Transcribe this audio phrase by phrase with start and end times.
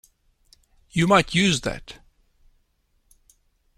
[0.89, 1.99] You might use that.